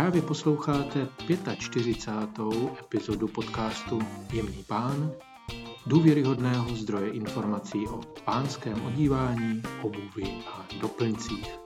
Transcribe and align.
Právě 0.00 0.22
posloucháte 0.22 1.08
45. 1.58 2.50
epizodu 2.80 3.28
podcastu 3.28 3.98
Jemný 4.32 4.64
pán, 4.68 5.12
důvěryhodného 5.86 6.76
zdroje 6.76 7.10
informací 7.10 7.86
o 7.88 8.00
pánském 8.24 8.82
odívání, 8.86 9.62
obuvi 9.82 10.44
a 10.52 10.68
doplňcích. 10.80 11.58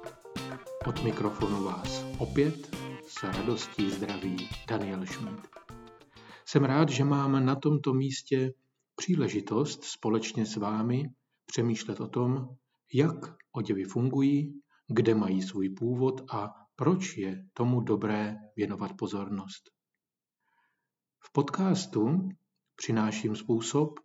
Od 0.87 1.05
mikrofonu 1.05 1.65
vás 1.65 2.05
opět 2.19 2.77
s 3.09 3.23
radostí 3.23 3.91
zdraví 3.91 4.48
Daniel 4.69 5.07
Schmidt. 5.07 5.48
Jsem 6.46 6.64
rád, 6.64 6.89
že 6.89 7.05
mám 7.05 7.45
na 7.46 7.55
tomto 7.55 7.95
místě 7.95 8.53
příležitost 8.96 9.85
společně 9.85 10.46
s 10.46 10.57
vámi 10.57 11.11
přemýšlet 11.46 12.01
o 12.01 12.09
tom, 12.09 12.48
jak 12.95 13.16
oděvy 13.53 13.85
fungují, 13.85 14.61
kde 14.89 15.14
mají 15.14 15.43
svůj 15.43 15.69
původ 15.69 16.21
a 16.31 16.64
proč 16.77 17.17
je 17.17 17.45
tomu 17.53 17.81
dobré 17.81 18.37
věnovat 18.57 18.91
pozornost. 18.99 19.71
V 21.21 21.32
podcastu 21.32 22.29
přináším 22.77 23.37
způsob, 23.37 24.01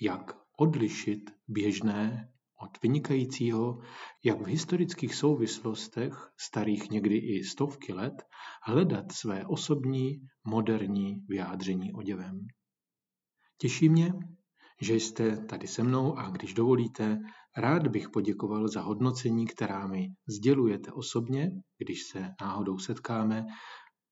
jak 0.00 0.36
odlišit 0.58 1.30
běžné 1.48 2.32
od 2.62 2.82
vynikajícího, 2.82 3.80
jak 4.24 4.40
v 4.40 4.46
historických 4.46 5.14
souvislostech, 5.14 6.30
starých 6.36 6.90
někdy 6.90 7.16
i 7.16 7.44
stovky 7.44 7.92
let, 7.92 8.22
hledat 8.62 9.12
své 9.12 9.46
osobní, 9.46 10.20
moderní 10.44 11.24
vyjádření 11.28 11.92
oděvem. 11.92 12.46
Těší 13.58 13.88
mě, 13.88 14.12
že 14.80 14.94
jste 14.94 15.36
tady 15.36 15.66
se 15.66 15.82
mnou 15.82 16.18
a 16.18 16.30
když 16.30 16.54
dovolíte, 16.54 17.18
rád 17.58 17.88
bych 17.88 18.08
poděkoval 18.10 18.68
za 18.68 18.80
hodnocení, 18.80 19.46
která 19.46 19.86
mi 19.86 20.08
sdělujete 20.28 20.92
osobně, 20.92 21.50
když 21.78 22.02
se 22.02 22.34
náhodou 22.40 22.78
setkáme, 22.78 23.46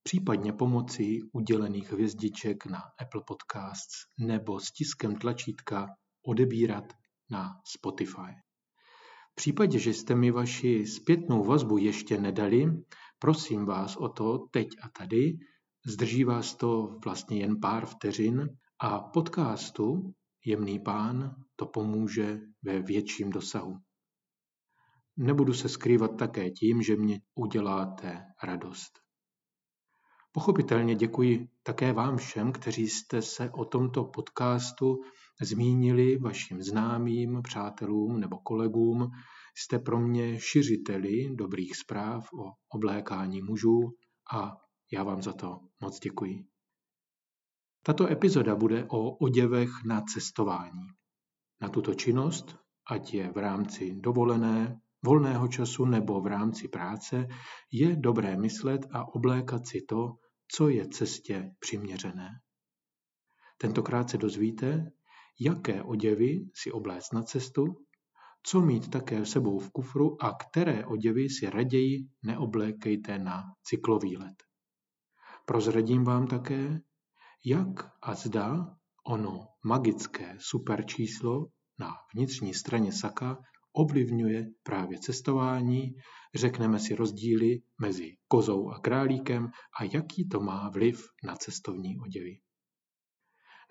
případně 0.03 0.53
pomocí 0.53 1.23
udělených 1.33 1.93
hvězdiček 1.93 2.67
na 2.67 2.83
Apple 3.01 3.23
Podcasts 3.27 3.95
nebo 4.19 4.61
stiskem 4.61 5.17
tlačítka 5.17 5.87
odebírat 6.27 6.93
na 7.31 7.61
Spotify. 7.65 8.33
V 9.33 9.35
případě, 9.35 9.79
že 9.79 9.95
jste 9.95 10.15
mi 10.15 10.31
vaši 10.31 10.87
zpětnou 10.87 11.45
vazbu 11.45 11.79
ještě 11.79 12.21
nedali, 12.21 12.67
prosím 13.19 13.65
vás 13.65 13.97
o 13.97 14.09
to 14.09 14.39
teď 14.51 14.69
a 14.83 14.89
tady. 14.99 15.39
Zdrží 15.87 16.25
vás 16.25 16.55
to 16.55 16.99
vlastně 17.05 17.39
jen 17.39 17.61
pár 17.61 17.87
vteřin 17.87 18.49
a 18.81 18.99
podcastu 19.01 20.15
Jemný 20.49 20.79
pán 20.79 21.35
to 21.57 21.67
pomůže 21.67 22.41
ve 22.63 22.83
větším 22.83 23.31
dosahu. 23.31 23.79
Nebudu 25.17 25.55
se 25.55 25.69
skrývat 25.69 26.17
také 26.19 26.51
tím, 26.51 26.83
že 26.83 26.97
mě 26.97 27.21
uděláte 27.35 28.23
radost. 28.43 28.99
Pochopitelně 30.33 30.95
děkuji 30.95 31.49
také 31.63 31.93
vám 31.93 32.17
všem, 32.17 32.53
kteří 32.53 32.89
jste 32.89 33.23
se 33.23 33.51
o 33.51 33.65
tomto 33.65 34.05
podcastu 34.05 34.97
zmínili 35.43 36.19
vašim 36.19 36.63
známým, 36.63 37.43
přátelům 37.43 38.21
nebo 38.21 38.39
kolegům. 38.39 39.11
Jste 39.57 39.79
pro 39.79 40.01
mě 40.01 40.41
šiřiteli 40.41 41.31
dobrých 41.35 41.77
zpráv 41.77 42.29
o 42.33 42.53
oblékání 42.69 43.43
mužů 43.43 43.81
a 44.35 44.57
já 44.93 45.03
vám 45.03 45.23
za 45.23 45.33
to 45.33 45.61
moc 45.81 46.01
děkuji. 46.01 46.56
Tato 47.87 48.11
epizoda 48.11 48.57
bude 48.57 48.85
o 48.89 49.11
oděvech 49.11 49.71
na 49.85 50.01
cestování. 50.01 50.87
Na 51.61 51.69
tuto 51.69 51.95
činnost, 51.95 52.57
ať 52.91 53.15
je 53.15 53.31
v 53.31 53.37
rámci 53.37 53.95
dovolené, 53.95 54.81
volného 55.05 55.49
času 55.49 55.85
nebo 55.85 56.21
v 56.21 56.27
rámci 56.27 56.69
práce, 56.69 57.29
je 57.73 57.97
dobré 57.97 58.37
myslet 58.37 58.87
a 58.91 59.15
oblékat 59.15 59.67
si 59.67 59.83
to, 59.89 60.19
co 60.55 60.69
je 60.69 60.89
cestě 60.89 61.55
přiměřené. 61.59 62.31
Tentokrát 63.59 64.11
se 64.11 64.19
dozvíte, 64.19 64.93
jaké 65.41 65.83
oděvy 65.83 66.51
si 66.55 66.73
obléct 66.73 67.13
na 67.13 67.23
cestu, 67.23 67.67
co 68.43 68.61
mít 68.61 68.91
také 68.91 69.27
sebou 69.27 69.59
v 69.59 69.71
kufru 69.71 70.25
a 70.25 70.35
které 70.35 70.87
oděvy 70.87 71.29
si 71.29 71.51
raději 71.51 72.09
neoblékejte 72.23 73.19
na 73.19 73.45
cyklový 73.63 74.17
let. 74.17 74.43
Prozradím 75.45 76.05
vám 76.05 76.27
také, 76.27 76.81
jak 77.49 77.91
a 78.03 78.15
zda 78.15 78.77
ono 79.07 79.49
magické 79.65 80.37
superčíslo 80.39 81.47
na 81.79 81.95
vnitřní 82.15 82.55
straně 82.55 82.93
saka 82.93 83.39
ovlivňuje 83.73 84.47
právě 84.63 84.99
cestování, 84.99 85.95
řekneme 86.35 86.79
si 86.79 86.95
rozdíly 86.95 87.63
mezi 87.81 88.17
kozou 88.29 88.71
a 88.71 88.79
králíkem 88.79 89.51
a 89.81 89.85
jaký 89.85 90.29
to 90.29 90.41
má 90.41 90.71
vliv 90.71 91.09
na 91.25 91.37
cestovní 91.37 91.99
oděvy. 91.99 92.41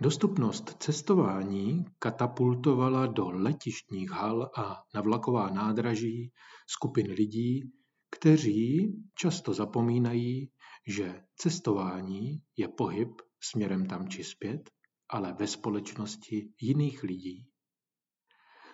Dostupnost 0.02 0.76
cestování 0.80 1.86
katapultovala 2.00 3.08
do 3.08 3.30
letištních 3.30 4.10
hal 4.10 4.52
a 4.58 4.84
na 4.94 5.02
vlaková 5.02 5.50
nádraží 5.50 6.32
skupin 6.68 7.12
lidí, 7.12 7.72
kteří 8.10 8.94
často 9.16 9.54
zapomínají, 9.54 10.52
že 10.88 11.24
cestování 11.36 12.42
je 12.58 12.68
pohyb 12.68 13.10
směrem 13.50 13.88
tam 13.88 14.08
či 14.08 14.24
zpět, 14.24 14.70
ale 15.10 15.34
ve 15.34 15.48
společnosti 15.48 16.50
jiných 16.62 17.04
lidí. 17.04 17.48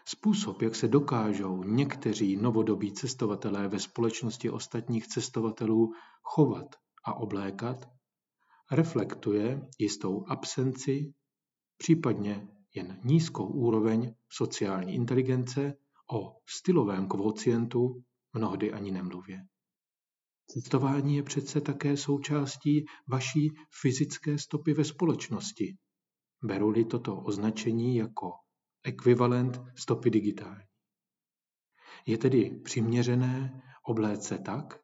Způsob, 0.05 0.61
jak 0.61 0.75
se 0.75 0.87
dokážou 0.87 1.63
někteří 1.63 2.35
novodobí 2.35 2.93
cestovatelé 2.93 3.67
ve 3.67 3.79
společnosti 3.79 4.49
ostatních 4.49 5.07
cestovatelů 5.07 5.93
chovat 6.23 6.75
a 7.05 7.13
oblékat, 7.13 7.85
reflektuje 8.71 9.67
jistou 9.79 10.25
absenci, 10.27 11.13
případně 11.77 12.47
jen 12.75 12.99
nízkou 13.03 13.47
úroveň 13.47 14.13
sociální 14.29 14.93
inteligence, 14.93 15.73
o 16.11 16.37
stylovém 16.49 17.07
kvocientu 17.07 18.03
mnohdy 18.33 18.73
ani 18.73 18.91
nemluvě. 18.91 19.45
Cestování 20.51 21.15
je 21.15 21.23
přece 21.23 21.61
také 21.61 21.97
součástí 21.97 22.85
vaší 23.07 23.51
fyzické 23.81 24.37
stopy 24.37 24.73
ve 24.73 24.83
společnosti. 24.85 25.77
Beru-li 26.43 26.85
toto 26.85 27.21
označení 27.21 27.95
jako 27.95 28.31
ekvivalent 28.83 29.61
stopy 29.75 30.09
digitální. 30.09 30.65
Je 32.05 32.17
tedy 32.17 32.61
přiměřené 32.63 33.61
obléct 33.87 34.23
se 34.23 34.37
tak, 34.37 34.79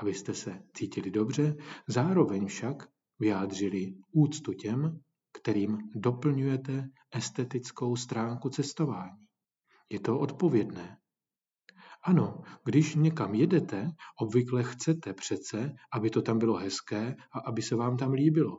abyste 0.00 0.34
se 0.34 0.62
cítili 0.74 1.10
dobře, 1.10 1.56
zároveň 1.88 2.46
však 2.46 2.88
vyjádřili 3.18 3.94
úctu 4.12 4.52
těm, 4.52 5.00
kterým 5.32 5.78
doplňujete 5.94 6.88
estetickou 7.14 7.96
stránku 7.96 8.48
cestování. 8.48 9.26
Je 9.90 10.00
to 10.00 10.18
odpovědné, 10.18 10.98
ano, 12.06 12.42
když 12.64 12.94
někam 12.94 13.34
jedete, 13.34 13.90
obvykle 14.20 14.62
chcete 14.62 15.14
přece, 15.14 15.74
aby 15.92 16.10
to 16.10 16.22
tam 16.22 16.38
bylo 16.38 16.56
hezké 16.56 17.16
a 17.32 17.38
aby 17.38 17.62
se 17.62 17.76
vám 17.76 17.96
tam 17.96 18.12
líbilo. 18.12 18.58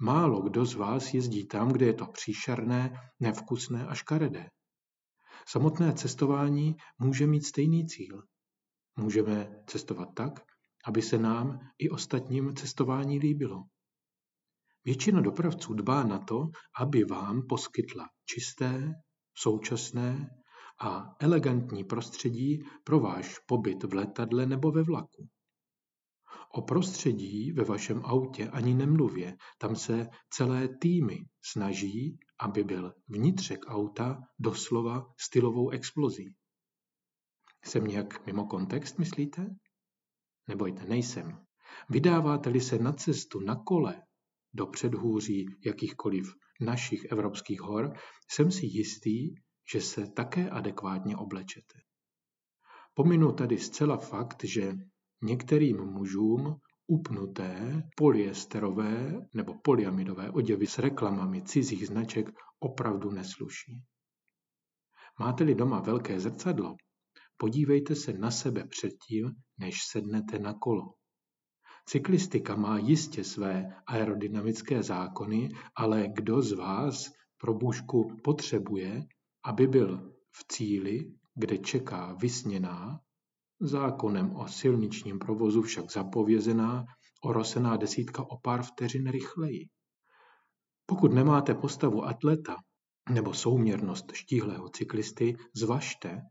Málo 0.00 0.42
kdo 0.42 0.64
z 0.64 0.74
vás 0.74 1.14
jezdí 1.14 1.46
tam, 1.46 1.72
kde 1.72 1.86
je 1.86 1.94
to 1.94 2.06
příšerné, 2.06 3.10
nevkusné 3.20 3.86
a 3.86 3.94
škaredé. 3.94 4.50
Samotné 5.48 5.92
cestování 5.92 6.76
může 6.98 7.26
mít 7.26 7.46
stejný 7.46 7.86
cíl. 7.86 8.22
Můžeme 8.96 9.62
cestovat 9.66 10.08
tak, 10.14 10.44
aby 10.84 11.02
se 11.02 11.18
nám 11.18 11.60
i 11.78 11.90
ostatním 11.90 12.54
cestování 12.54 13.18
líbilo. 13.18 13.64
Většina 14.84 15.20
dopravců 15.20 15.74
dbá 15.74 16.04
na 16.04 16.18
to, 16.18 16.46
aby 16.80 17.04
vám 17.04 17.46
poskytla 17.48 18.08
čisté, 18.24 18.94
současné 19.34 20.41
a 20.82 21.16
elegantní 21.20 21.84
prostředí 21.84 22.64
pro 22.84 23.00
váš 23.00 23.38
pobyt 23.38 23.84
v 23.84 23.94
letadle 23.94 24.46
nebo 24.46 24.70
ve 24.70 24.82
vlaku. 24.82 25.28
O 26.54 26.62
prostředí 26.62 27.52
ve 27.52 27.64
vašem 27.64 28.02
autě 28.04 28.48
ani 28.48 28.74
nemluvě, 28.74 29.36
tam 29.58 29.76
se 29.76 30.08
celé 30.30 30.68
týmy 30.68 31.24
snaží, 31.44 32.18
aby 32.40 32.64
byl 32.64 32.94
vnitřek 33.08 33.60
auta 33.66 34.20
doslova 34.38 35.06
stylovou 35.20 35.70
explozí. 35.70 36.34
Jsem 37.64 37.84
nějak 37.84 38.26
mimo 38.26 38.46
kontext, 38.46 38.98
myslíte? 38.98 39.46
Nebojte, 40.48 40.84
nejsem. 40.84 41.46
Vydáváte-li 41.88 42.60
se 42.60 42.78
na 42.78 42.92
cestu 42.92 43.40
na 43.40 43.56
kole 43.56 44.02
do 44.54 44.66
předhůří 44.66 45.46
jakýchkoliv 45.64 46.34
našich 46.60 47.04
evropských 47.04 47.60
hor, 47.60 47.92
jsem 48.30 48.50
si 48.50 48.66
jistý, 48.66 49.34
že 49.72 49.80
se 49.80 50.06
také 50.06 50.50
adekvátně 50.50 51.16
oblečete. 51.16 51.78
Pominu 52.94 53.32
tady 53.32 53.58
zcela 53.58 53.96
fakt, 53.96 54.44
že 54.44 54.72
některým 55.22 55.76
mužům 55.84 56.56
upnuté 56.86 57.82
polyesterové 57.96 59.20
nebo 59.34 59.54
polyamidové 59.54 60.30
oděvy 60.30 60.66
s 60.66 60.78
reklamami 60.78 61.42
cizích 61.42 61.86
značek 61.86 62.30
opravdu 62.58 63.10
nesluší. 63.10 63.82
Máte-li 65.18 65.54
doma 65.54 65.80
velké 65.80 66.20
zrcadlo, 66.20 66.76
podívejte 67.36 67.94
se 67.94 68.12
na 68.12 68.30
sebe 68.30 68.64
předtím, 68.64 69.30
než 69.58 69.84
sednete 69.84 70.38
na 70.38 70.54
kolo. 70.54 70.94
Cyklistika 71.86 72.56
má 72.56 72.78
jistě 72.78 73.24
své 73.24 73.76
aerodynamické 73.86 74.82
zákony, 74.82 75.48
ale 75.76 76.08
kdo 76.14 76.42
z 76.42 76.52
vás 76.52 77.12
pro 77.36 77.54
bůžku 77.54 78.20
potřebuje, 78.24 79.02
aby 79.44 79.66
byl 79.66 80.14
v 80.30 80.44
cíli, 80.52 81.12
kde 81.34 81.58
čeká 81.58 82.12
vysněná, 82.12 83.00
zákonem 83.60 84.36
o 84.36 84.48
silničním 84.48 85.18
provozu 85.18 85.62
však 85.62 85.92
zapovězená, 85.92 86.84
orosená 87.24 87.76
desítka 87.76 88.22
o 88.22 88.38
pár 88.38 88.62
vteřin 88.62 89.10
rychleji. 89.10 89.68
Pokud 90.86 91.12
nemáte 91.12 91.54
postavu 91.54 92.04
atleta 92.04 92.56
nebo 93.10 93.34
souměrnost 93.34 94.12
štíhlého 94.12 94.68
cyklisty, 94.68 95.36
zvažte, 95.56 96.22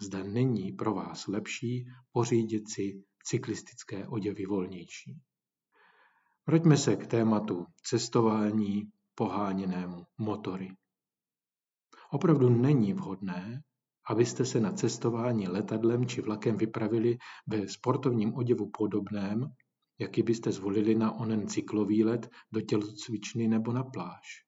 zda 0.00 0.22
není 0.22 0.72
pro 0.72 0.94
vás 0.94 1.26
lepší 1.26 1.84
pořídit 2.12 2.70
si 2.70 3.02
cyklistické 3.24 4.08
oděvy 4.08 4.46
volnější. 4.46 5.20
Vraťme 6.46 6.76
se 6.76 6.96
k 6.96 7.06
tématu 7.06 7.66
cestování 7.82 8.82
poháněnému 9.14 10.04
motory. 10.18 10.70
Opravdu 12.12 12.48
není 12.48 12.92
vhodné, 12.92 13.62
abyste 14.10 14.44
se 14.44 14.60
na 14.60 14.72
cestování 14.72 15.48
letadlem 15.48 16.06
či 16.06 16.20
vlakem 16.20 16.56
vypravili 16.56 17.18
ve 17.46 17.68
sportovním 17.68 18.34
oděvu 18.34 18.70
podobném, 18.78 19.46
jaký 19.98 20.22
byste 20.22 20.52
zvolili 20.52 20.94
na 20.94 21.12
onen 21.12 21.48
cyklový 21.48 22.04
let 22.04 22.28
do 22.52 22.60
tělocvičny 22.60 23.48
nebo 23.48 23.72
na 23.72 23.84
pláž. 23.84 24.44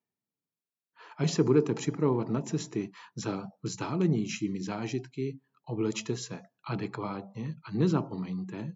Až 1.17 1.33
se 1.33 1.43
budete 1.43 1.73
připravovat 1.73 2.29
na 2.29 2.41
cesty 2.41 2.91
za 3.15 3.43
vzdálenějšími 3.63 4.63
zážitky, 4.63 5.39
oblečte 5.67 6.17
se 6.17 6.41
adekvátně 6.67 7.55
a 7.65 7.71
nezapomeňte, 7.71 8.71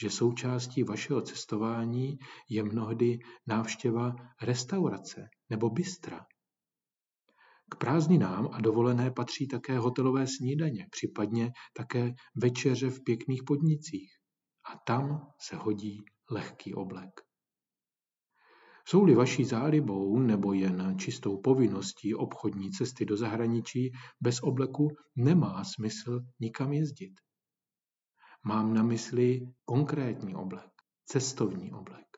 že 0.00 0.10
součástí 0.10 0.82
vašeho 0.82 1.22
cestování 1.22 2.18
je 2.50 2.62
mnohdy 2.62 3.18
návštěva 3.46 4.14
restaurace 4.42 5.28
nebo 5.50 5.70
bystra. 5.70 6.26
K 7.72 7.74
prázdninám 7.74 8.48
a 8.52 8.60
dovolené 8.60 9.10
patří 9.10 9.48
také 9.48 9.78
hotelové 9.78 10.26
snídaně, 10.26 10.86
případně 10.90 11.52
také 11.76 12.14
večeře 12.36 12.90
v 12.90 13.04
pěkných 13.04 13.42
podnicích. 13.42 14.12
A 14.72 14.78
tam 14.86 15.32
se 15.40 15.56
hodí 15.56 16.04
lehký 16.30 16.74
oblek. 16.74 17.10
Jsou-li 18.88 19.14
vaší 19.14 19.44
zálibou 19.44 20.18
nebo 20.18 20.52
jen 20.52 20.98
čistou 20.98 21.40
povinností 21.40 22.14
obchodní 22.14 22.70
cesty 22.70 23.04
do 23.04 23.16
zahraničí, 23.16 23.92
bez 24.20 24.42
obleku 24.42 24.88
nemá 25.16 25.64
smysl 25.64 26.20
nikam 26.40 26.72
jezdit. 26.72 27.14
Mám 28.44 28.74
na 28.74 28.82
mysli 28.82 29.40
konkrétní 29.64 30.34
oblek, 30.34 30.70
cestovní 31.06 31.72
oblek. 31.72 32.11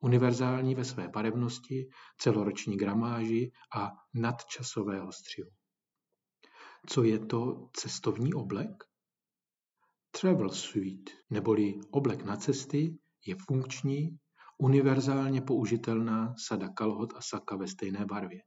Univerzální 0.00 0.74
ve 0.74 0.84
své 0.84 1.08
barevnosti, 1.08 1.88
celoroční 2.18 2.76
gramáži 2.76 3.52
a 3.76 3.92
nadčasového 4.14 5.12
střihu. 5.12 5.50
Co 6.86 7.02
je 7.02 7.18
to 7.18 7.68
cestovní 7.72 8.34
oblek? 8.34 8.84
Travel 10.20 10.50
suit, 10.50 11.10
neboli 11.30 11.80
oblek 11.90 12.24
na 12.24 12.36
cesty, 12.36 12.98
je 13.26 13.36
funkční, 13.46 14.18
univerzálně 14.58 15.40
použitelná 15.42 16.34
sada 16.38 16.68
kalhot 16.68 17.12
a 17.16 17.20
saka 17.20 17.56
ve 17.56 17.68
stejné 17.68 18.06
barvě. 18.06 18.40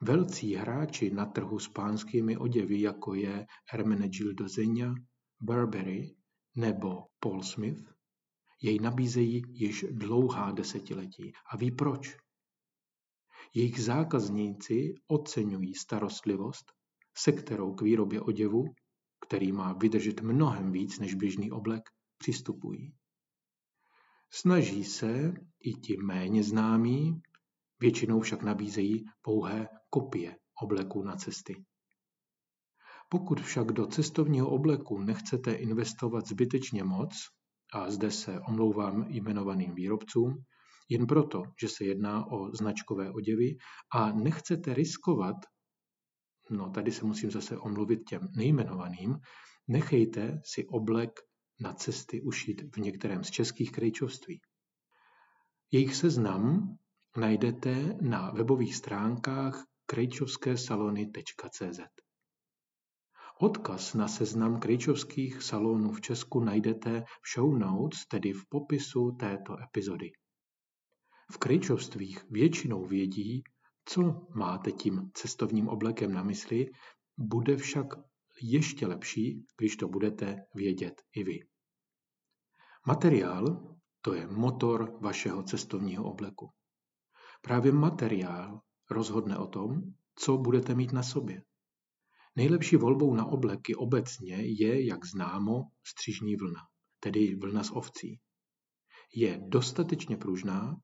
Velcí 0.00 0.54
hráči 0.54 1.10
na 1.10 1.26
trhu 1.26 1.58
s 1.58 1.68
pánskými 1.68 2.36
oděvy, 2.36 2.80
jako 2.80 3.14
je 3.14 3.46
Hermenegildo 3.70 4.48
Zegna, 4.48 4.94
Burberry 5.40 6.16
nebo 6.56 7.06
Paul 7.20 7.42
Smith, 7.42 7.92
jej 8.62 8.78
nabízejí 8.78 9.42
již 9.48 9.84
dlouhá 9.90 10.52
desetiletí. 10.52 11.32
A 11.50 11.56
ví 11.56 11.70
proč? 11.70 12.16
Jejich 13.54 13.82
zákazníci 13.82 14.94
oceňují 15.06 15.74
starostlivost, 15.74 16.72
se 17.16 17.32
kterou 17.32 17.74
k 17.74 17.82
výrobě 17.82 18.20
oděvu, 18.20 18.64
který 19.26 19.52
má 19.52 19.72
vydržet 19.72 20.20
mnohem 20.20 20.72
víc 20.72 20.98
než 20.98 21.14
běžný 21.14 21.50
oblek, 21.50 21.82
přistupují. 22.18 22.94
Snaží 24.30 24.84
se 24.84 25.34
i 25.60 25.72
ti 25.72 25.96
méně 25.96 26.42
známí, 26.42 27.22
většinou 27.80 28.20
však 28.20 28.42
nabízejí 28.42 29.04
pouhé 29.22 29.68
kopie 29.90 30.36
obleku 30.62 31.02
na 31.02 31.16
cesty. 31.16 31.64
Pokud 33.08 33.40
však 33.40 33.72
do 33.72 33.86
cestovního 33.86 34.50
obleku 34.50 34.98
nechcete 34.98 35.52
investovat 35.52 36.26
zbytečně 36.26 36.84
moc, 36.84 37.12
a 37.72 37.90
zde 37.90 38.10
se 38.10 38.40
omlouvám 38.40 39.04
jmenovaným 39.08 39.74
výrobcům, 39.74 40.44
jen 40.88 41.06
proto, 41.06 41.42
že 41.60 41.68
se 41.68 41.84
jedná 41.84 42.26
o 42.26 42.56
značkové 42.56 43.10
oděvy 43.10 43.56
a 43.94 44.12
nechcete 44.12 44.74
riskovat, 44.74 45.36
no 46.50 46.70
tady 46.70 46.92
se 46.92 47.04
musím 47.04 47.30
zase 47.30 47.58
omluvit 47.58 48.00
těm 48.08 48.28
nejmenovaným, 48.36 49.16
nechejte 49.68 50.40
si 50.44 50.66
oblek 50.66 51.10
na 51.60 51.72
cesty 51.72 52.22
ušít 52.22 52.62
v 52.76 52.80
některém 52.80 53.24
z 53.24 53.30
českých 53.30 53.72
krejčovství. 53.72 54.40
Jejich 55.70 55.96
seznam 55.96 56.76
najdete 57.16 57.96
na 58.00 58.30
webových 58.30 58.76
stránkách 58.76 59.64
krejčovskésalony.cz. 59.86 61.80
Odkaz 63.40 63.94
na 63.94 64.08
seznam 64.08 64.60
krejčovských 64.60 65.42
salonů 65.42 65.92
v 65.92 66.00
Česku 66.00 66.40
najdete 66.40 67.00
v 67.00 67.34
show 67.34 67.58
notes, 67.58 68.06
tedy 68.06 68.32
v 68.32 68.48
popisu 68.48 69.10
této 69.10 69.62
epizody. 69.62 70.12
V 71.32 71.38
krejčovstvích 71.38 72.24
většinou 72.30 72.86
vědí, 72.86 73.42
co 73.84 74.26
máte 74.34 74.72
tím 74.72 75.10
cestovním 75.14 75.68
oblekem 75.68 76.12
na 76.12 76.22
mysli, 76.22 76.66
bude 77.18 77.56
však 77.56 77.86
ještě 78.42 78.86
lepší, 78.86 79.46
když 79.58 79.76
to 79.76 79.88
budete 79.88 80.36
vědět 80.54 81.02
i 81.14 81.24
vy. 81.24 81.38
Materiál 82.86 83.76
to 84.00 84.14
je 84.14 84.26
motor 84.26 84.98
vašeho 85.00 85.42
cestovního 85.42 86.04
obleku. 86.04 86.50
Právě 87.42 87.72
materiál 87.72 88.60
rozhodne 88.90 89.38
o 89.38 89.46
tom, 89.46 89.82
co 90.14 90.38
budete 90.38 90.74
mít 90.74 90.92
na 90.92 91.02
sobě. 91.02 91.42
Nejlepší 92.36 92.76
volbou 92.76 93.14
na 93.14 93.26
obleky 93.26 93.74
obecně 93.74 94.36
je, 94.36 94.86
jak 94.86 95.04
známo, 95.04 95.62
střižní 95.86 96.36
vlna, 96.36 96.60
tedy 97.00 97.34
vlna 97.34 97.64
z 97.64 97.70
ovcí. 97.70 98.20
Je 99.14 99.40
dostatečně 99.48 100.16
pružná, 100.16 100.76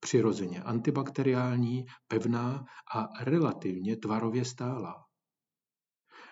přirozeně 0.00 0.62
antibakteriální, 0.62 1.84
pevná 2.08 2.64
a 2.94 3.24
relativně 3.24 3.96
tvarově 3.96 4.44
stálá. 4.44 4.94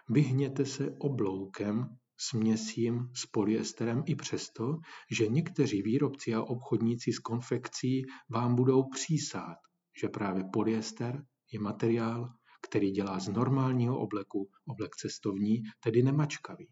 Vyhněte 0.08 0.66
se 0.66 0.96
obloukem 0.98 1.98
směsím 2.16 3.10
s 3.14 3.26
polyesterem 3.26 4.02
i 4.06 4.14
přesto, 4.14 4.78
že 5.10 5.26
někteří 5.26 5.82
výrobci 5.82 6.34
a 6.34 6.42
obchodníci 6.42 7.12
s 7.12 7.18
konfekcí 7.18 8.02
vám 8.28 8.54
budou 8.54 8.88
přísát, 8.88 9.56
že 10.00 10.08
právě 10.08 10.44
polyester 10.52 11.24
je 11.52 11.60
materiál, 11.60 12.37
který 12.60 12.90
dělá 12.90 13.20
z 13.20 13.28
normálního 13.28 13.98
obleku 13.98 14.50
oblek 14.68 14.96
cestovní, 14.96 15.62
tedy 15.80 16.02
nemačkavý. 16.02 16.68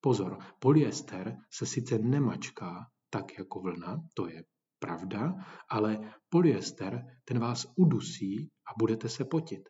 Pozor, 0.00 0.38
polyester 0.58 1.36
se 1.50 1.66
sice 1.66 1.98
nemačká 1.98 2.86
tak 3.10 3.38
jako 3.38 3.60
vlna, 3.60 3.96
to 4.14 4.28
je 4.28 4.44
pravda, 4.78 5.34
ale 5.68 6.14
polyester 6.28 7.04
ten 7.24 7.38
vás 7.38 7.66
udusí 7.76 8.50
a 8.66 8.70
budete 8.78 9.08
se 9.08 9.24
potit. 9.24 9.68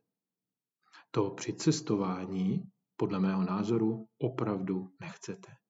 To 1.10 1.30
při 1.30 1.52
cestování 1.52 2.62
podle 2.96 3.20
mého 3.20 3.44
názoru 3.44 4.06
opravdu 4.18 4.88
nechcete. 5.00 5.61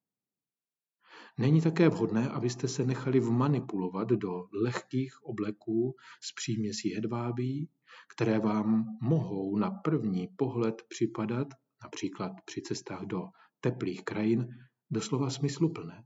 Není 1.39 1.61
také 1.61 1.89
vhodné, 1.89 2.29
abyste 2.29 2.69
se 2.69 2.85
nechali 2.85 3.21
vmanipulovat 3.21 4.09
do 4.09 4.49
lehkých 4.53 5.23
obleků 5.23 5.97
s 6.23 6.33
příměsí 6.33 6.95
hedvábí, 6.95 7.69
které 8.15 8.39
vám 8.39 8.85
mohou 9.03 9.59
na 9.59 9.71
první 9.71 10.29
pohled 10.37 10.83
připadat, 10.89 11.49
například 11.83 12.33
při 12.45 12.63
cestách 12.63 13.03
do 13.03 13.23
teplých 13.61 14.05
krajin, 14.05 14.49
doslova 14.91 15.31
smysluplné. 15.31 16.05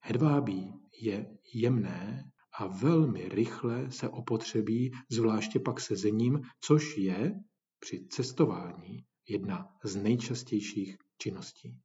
Hedvábí 0.00 0.72
je 1.00 1.38
jemné 1.54 2.30
a 2.58 2.66
velmi 2.66 3.28
rychle 3.28 3.90
se 3.90 4.08
opotřebí, 4.08 4.92
zvláště 5.10 5.60
pak 5.60 5.80
sezením, 5.80 6.40
což 6.60 6.96
je 6.96 7.34
při 7.78 8.06
cestování 8.10 9.04
jedna 9.28 9.68
z 9.84 9.96
nejčastějších 9.96 10.96
činností. 11.18 11.78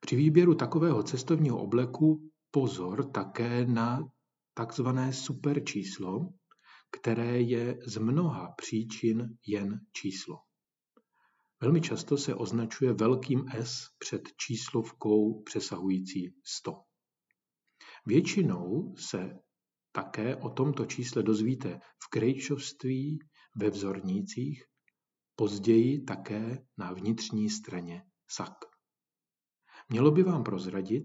Při 0.00 0.16
výběru 0.16 0.54
takového 0.54 1.02
cestovního 1.02 1.62
obleku 1.62 2.30
pozor 2.50 3.10
také 3.10 3.66
na 3.66 4.00
takzvané 4.54 5.12
superčíslo, 5.12 6.28
které 6.90 7.40
je 7.40 7.78
z 7.86 7.96
mnoha 7.96 8.54
příčin 8.56 9.38
jen 9.46 9.80
číslo. 9.92 10.38
Velmi 11.60 11.80
často 11.80 12.16
se 12.16 12.34
označuje 12.34 12.92
velkým 12.92 13.44
S 13.48 13.86
před 13.98 14.22
číslovkou 14.36 15.42
přesahující 15.42 16.34
100. 16.44 16.82
Většinou 18.06 18.94
se 18.96 19.38
také 19.92 20.36
o 20.36 20.50
tomto 20.50 20.86
čísle 20.86 21.22
dozvíte 21.22 21.80
v 22.04 22.10
krejčovství, 22.10 23.18
ve 23.56 23.70
vzornících, 23.70 24.64
později 25.36 26.04
také 26.04 26.66
na 26.78 26.92
vnitřní 26.92 27.50
straně 27.50 28.02
sak. 28.30 28.77
Mělo 29.88 30.10
by 30.10 30.22
vám 30.22 30.44
prozradit, 30.44 31.04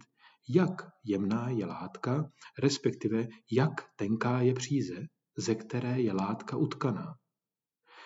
jak 0.49 0.89
jemná 1.05 1.49
je 1.49 1.65
látka, 1.65 2.29
respektive 2.59 3.27
jak 3.51 3.71
tenká 3.95 4.41
je 4.41 4.53
příze, 4.53 5.07
ze 5.37 5.55
které 5.55 6.01
je 6.01 6.13
látka 6.13 6.57
utkaná. 6.57 7.15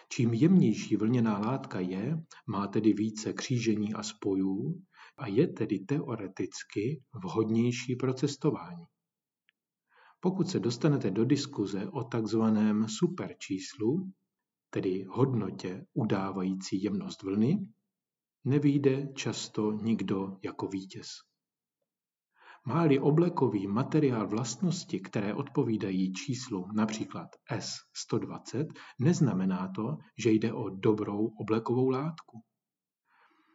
Čím 0.10 0.34
jemnější 0.34 0.96
vlněná 0.96 1.40
látka 1.40 1.80
je, 1.80 2.18
má 2.48 2.68
tedy 2.68 2.94
více 2.94 3.34
křížení 3.34 3.94
a 3.94 4.04
spojů 4.04 4.82
a 5.18 5.28
je 5.28 5.48
tedy 5.48 5.80
teoreticky 5.80 7.04
vhodnější 7.24 7.96
pro 7.96 8.14
cestování. 8.14 8.86
Pokud 10.20 10.50
se 10.50 10.60
dostanete 10.60 11.12
do 11.12 11.26
diskuze 11.26 11.88
o 11.90 12.04
takzvaném 12.04 12.88
superčíslu, 12.90 14.12
tedy 14.70 15.06
hodnotě 15.10 15.86
udávající 15.94 16.84
jemnost 16.84 17.24
vlny, 17.24 17.58
nevíde 18.48 19.08
často 19.14 19.72
nikdo 19.72 20.38
jako 20.44 20.68
vítěz. 20.68 21.08
Máli 22.66 23.00
oblekový 23.00 23.68
materiál 23.68 24.28
vlastnosti, 24.28 25.00
které 25.00 25.34
odpovídají 25.34 26.14
číslu 26.14 26.68
například 26.76 27.28
S120, 27.52 28.68
neznamená 29.00 29.72
to, 29.76 29.98
že 30.18 30.32
jde 30.32 30.54
o 30.54 30.70
dobrou 30.70 31.28
oblekovou 31.28 31.90
látku. 31.90 32.42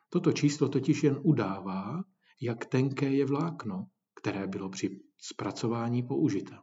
Toto 0.08 0.32
číslo 0.32 0.68
totiž 0.68 1.02
jen 1.02 1.20
udává, 1.22 2.02
jak 2.40 2.66
tenké 2.66 3.10
je 3.10 3.26
vlákno, 3.26 3.86
které 4.20 4.46
bylo 4.46 4.68
při 4.68 5.00
zpracování 5.18 6.02
použito. 6.02 6.54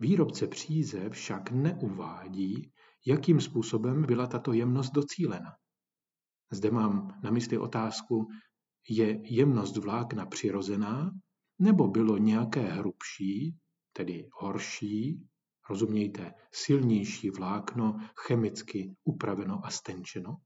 Výrobce 0.00 0.46
příze 0.46 1.10
však 1.10 1.50
neuvádí, 1.50 2.72
jakým 3.06 3.40
způsobem 3.40 4.06
byla 4.06 4.26
tato 4.26 4.52
jemnost 4.52 4.90
docílena. 4.90 5.50
Zde 6.50 6.70
mám 6.70 7.20
na 7.22 7.30
mysli 7.30 7.58
otázku, 7.58 8.28
je 8.88 9.34
jemnost 9.34 9.76
vlákna 9.76 10.26
přirozená, 10.26 11.10
nebo 11.58 11.88
bylo 11.88 12.18
nějaké 12.18 12.60
hrubší, 12.60 13.56
tedy 13.92 14.28
horší, 14.32 15.26
rozumějte, 15.70 16.34
silnější 16.52 17.30
vlákno 17.30 17.98
chemicky 18.26 18.96
upraveno 19.04 19.66
a 19.66 19.70
stenčeno? 19.70 20.36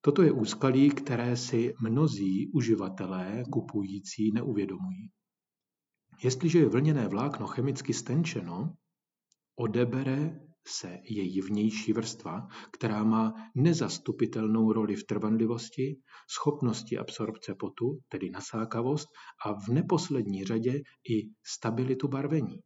Toto 0.00 0.22
je 0.22 0.32
úskalí, 0.32 0.90
které 0.90 1.36
si 1.36 1.74
mnozí 1.80 2.50
uživatelé 2.52 3.44
kupující 3.52 4.32
neuvědomují. 4.32 5.10
Jestliže 6.22 6.58
je 6.58 6.68
vlněné 6.68 7.08
vlákno 7.08 7.46
chemicky 7.46 7.94
stenčeno, 7.94 8.74
odebere 9.56 10.40
se 10.68 10.98
její 11.04 11.40
vnější 11.40 11.92
vrstva, 11.92 12.48
která 12.72 13.04
má 13.04 13.32
nezastupitelnou 13.54 14.72
roli 14.72 14.96
v 14.96 15.04
trvanlivosti, 15.04 15.96
schopnosti 16.30 16.98
absorpce 16.98 17.54
potu, 17.54 17.98
tedy 18.08 18.30
nasákavost, 18.30 19.08
a 19.46 19.52
v 19.52 19.68
neposlední 19.68 20.44
řadě 20.44 20.82
i 21.10 21.28
stabilitu 21.46 22.08
barvení. 22.08 22.60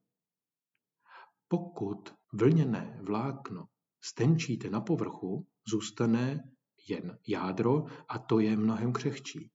Pokud 1.49 2.14
vlněné 2.33 3.00
vlákno 3.02 3.64
stenčíte 4.05 4.71
na 4.71 4.81
povrchu, 4.81 5.47
zůstane 5.69 6.45
jen 6.88 7.19
jádro 7.28 7.85
a 8.09 8.19
to 8.19 8.38
je 8.38 8.57
mnohem 8.57 8.93
křehčí. 8.93 9.50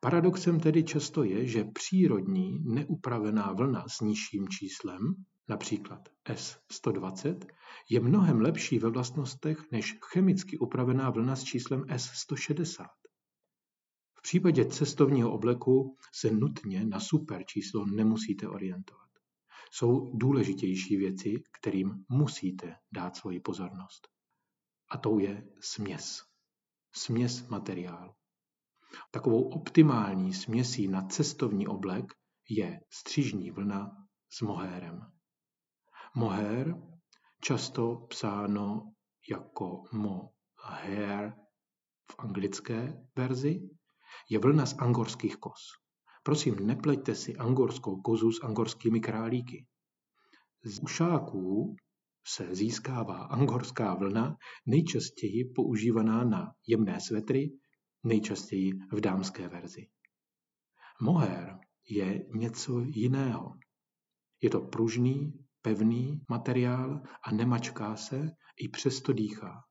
Paradoxem 0.00 0.60
tedy 0.60 0.84
často 0.84 1.24
je, 1.24 1.46
že 1.46 1.64
přírodní 1.64 2.58
neupravená 2.64 3.52
vlna 3.52 3.84
s 3.88 4.00
nižším 4.00 4.48
číslem, 4.48 5.14
například 5.48 6.08
S120, 6.24 7.46
je 7.90 8.00
mnohem 8.00 8.40
lepší 8.40 8.78
ve 8.78 8.90
vlastnostech 8.90 9.70
než 9.72 9.98
chemicky 10.12 10.58
upravená 10.58 11.10
vlna 11.10 11.36
s 11.36 11.44
číslem 11.44 11.80
S160. 11.80 12.86
V 14.18 14.22
případě 14.22 14.64
cestovního 14.64 15.32
obleku 15.32 15.96
se 16.12 16.30
nutně 16.30 16.84
na 16.84 17.00
super 17.00 17.44
číslo 17.44 17.86
nemusíte 17.86 18.48
orientovat. 18.48 19.06
Jsou 19.70 20.16
důležitější 20.16 20.96
věci, 20.96 21.42
kterým 21.60 22.04
musíte 22.08 22.76
dát 22.92 23.16
svoji 23.16 23.40
pozornost. 23.40 24.08
A 24.90 24.98
tou 24.98 25.18
je 25.18 25.48
směs. 25.60 26.22
Směs 26.92 27.48
materiálu. 27.48 28.12
Takovou 29.10 29.48
optimální 29.48 30.34
směsí 30.34 30.88
na 30.88 31.02
cestovní 31.02 31.66
oblek 31.66 32.04
je 32.48 32.80
střižní 32.90 33.50
vlna 33.50 33.90
s 34.30 34.42
mohérem. 34.42 35.00
Mohér, 36.14 36.74
často 37.40 38.06
psáno 38.08 38.92
jako 39.30 39.82
mohair 39.92 41.32
v 42.10 42.14
anglické 42.18 43.04
verzi, 43.16 43.60
je 44.30 44.38
vlna 44.38 44.66
z 44.66 44.78
angorských 44.78 45.36
koz. 45.36 45.60
Prosím, 46.22 46.66
nepleťte 46.66 47.14
si 47.14 47.36
angorskou 47.36 48.00
kozu 48.00 48.32
s 48.32 48.42
angorskými 48.42 49.00
králíky. 49.00 49.66
Z 50.64 50.78
ušáků 50.82 51.76
se 52.26 52.54
získává 52.54 53.16
angorská 53.16 53.94
vlna, 53.94 54.36
nejčastěji 54.66 55.44
používaná 55.44 56.24
na 56.24 56.52
jemné 56.66 57.00
svetry, 57.00 57.50
nejčastěji 58.04 58.72
v 58.92 59.00
dámské 59.00 59.48
verzi. 59.48 59.88
Mohair 61.00 61.58
je 61.88 62.26
něco 62.34 62.80
jiného. 62.80 63.58
Je 64.42 64.50
to 64.50 64.60
pružný, 64.60 65.32
pevný 65.62 66.20
materiál 66.28 67.02
a 67.22 67.32
nemačká 67.32 67.96
se, 67.96 68.30
i 68.60 68.68
přesto 68.68 69.12
dýchá. 69.12 69.62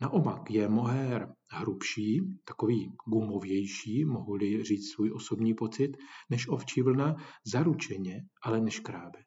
Naopak 0.00 0.50
je 0.50 0.68
mohair 0.68 1.28
hrubší, 1.50 2.20
takový 2.44 2.92
gumovější, 3.06 4.04
mohu-li 4.04 4.64
říct 4.64 4.90
svůj 4.90 5.12
osobní 5.12 5.54
pocit, 5.54 5.96
než 6.30 6.48
ovčí 6.48 6.82
vlna, 6.82 7.16
zaručeně, 7.46 8.22
ale 8.42 8.60
neškrábe. 8.60 9.18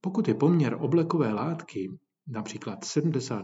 Pokud 0.00 0.28
je 0.28 0.34
poměr 0.34 0.76
oblekové 0.80 1.32
látky 1.32 1.98
například 2.26 2.84
70 2.84 3.42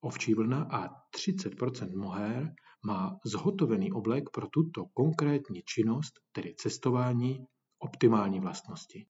ovčí 0.00 0.34
vlna 0.34 0.62
a 0.62 0.88
30% 1.16 1.98
mohair, 1.98 2.48
má 2.84 3.16
zhotovený 3.24 3.92
oblek 3.92 4.30
pro 4.30 4.46
tuto 4.48 4.84
konkrétní 4.86 5.62
činnost, 5.62 6.12
tedy 6.32 6.54
cestování, 6.54 7.46
optimální 7.78 8.40
vlastnosti. 8.40 9.06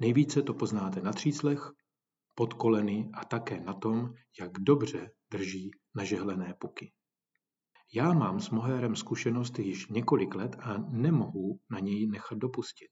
Nejvíce 0.00 0.42
to 0.42 0.54
poznáte 0.54 1.00
na 1.00 1.12
tříslech, 1.12 1.72
pod 2.34 2.54
koleny 2.54 3.10
a 3.14 3.24
také 3.24 3.60
na 3.60 3.74
tom, 3.74 4.14
jak 4.40 4.52
dobře 4.52 5.10
drží 5.30 5.70
nažehlené 5.94 6.54
puky. 6.60 6.92
Já 7.94 8.12
mám 8.12 8.40
s 8.40 8.50
mohérem 8.50 8.96
zkušenost 8.96 9.58
již 9.58 9.88
několik 9.88 10.34
let 10.34 10.56
a 10.60 10.78
nemohu 10.78 11.60
na 11.70 11.78
něj 11.78 12.06
nechat 12.06 12.38
dopustit. 12.38 12.90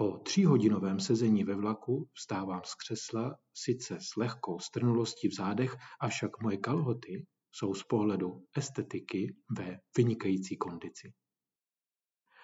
Po 0.00 0.18
tříhodinovém 0.18 1.00
sezení 1.00 1.44
ve 1.44 1.54
vlaku 1.54 2.08
vstávám 2.12 2.60
z 2.64 2.74
křesla, 2.74 3.36
sice 3.54 3.98
s 4.00 4.16
lehkou 4.16 4.58
strnulostí 4.58 5.28
v 5.28 5.34
zádech, 5.34 5.76
avšak 6.00 6.30
moje 6.42 6.56
kalhoty 6.56 7.26
jsou 7.52 7.74
z 7.74 7.82
pohledu 7.82 8.44
estetiky 8.56 9.36
ve 9.58 9.78
vynikající 9.96 10.56
kondici. 10.56 11.12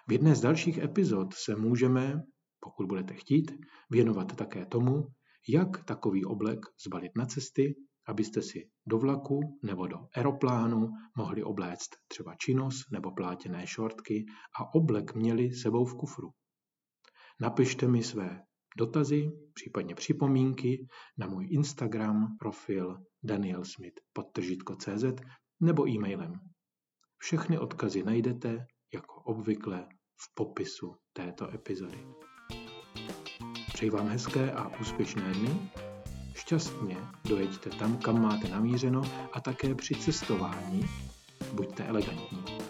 V 0.08 0.12
jedné 0.12 0.34
z 0.34 0.40
dalších 0.40 0.78
epizod 0.78 1.34
se 1.34 1.56
můžeme, 1.56 2.22
pokud 2.60 2.86
budete 2.86 3.14
chtít, 3.14 3.52
věnovat 3.90 4.36
také 4.36 4.66
tomu, 4.66 5.06
jak 5.48 5.84
takový 5.84 6.24
oblek 6.24 6.60
zbalit 6.86 7.12
na 7.16 7.26
cesty, 7.26 7.74
abyste 8.06 8.42
si 8.42 8.70
do 8.86 8.98
vlaku 8.98 9.58
nebo 9.62 9.86
do 9.86 9.98
aeroplánu 10.14 10.88
mohli 11.16 11.42
obléct 11.42 11.90
třeba 12.08 12.34
činos 12.34 12.90
nebo 12.92 13.10
plátěné 13.12 13.66
šortky 13.66 14.24
a 14.60 14.74
oblek 14.74 15.14
měli 15.14 15.52
sebou 15.52 15.84
v 15.84 15.94
kufru. 15.94 16.30
Napište 17.40 17.88
mi 17.88 18.02
své 18.02 18.42
dotazy, 18.78 19.30
případně 19.54 19.94
připomínky 19.94 20.86
na 21.18 21.26
můj 21.26 21.48
Instagram 21.50 22.36
profil 22.38 22.96
danielsmith.cz 23.22 25.04
nebo 25.60 25.88
e-mailem. 25.88 26.32
Všechny 27.18 27.58
odkazy 27.58 28.02
najdete 28.02 28.66
jako 28.94 29.14
obvykle 29.22 29.88
v 30.20 30.34
popisu 30.34 30.94
této 31.12 31.54
epizody. 31.54 32.06
Přeji 33.72 33.90
vám 33.90 34.08
hezké 34.08 34.52
a 34.52 34.80
úspěšné 34.80 35.32
dny, 35.32 35.70
šťastně 36.34 36.96
dojeďte 37.28 37.70
tam, 37.70 37.98
kam 37.98 38.22
máte 38.22 38.48
namířeno 38.48 39.02
a 39.32 39.40
také 39.40 39.74
při 39.74 39.94
cestování 39.94 40.84
buďte 41.52 41.84
elegantní. 41.84 42.65